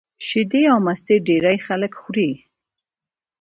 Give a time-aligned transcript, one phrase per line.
[0.27, 2.31] شیدې او مستې ډېری خلک خوري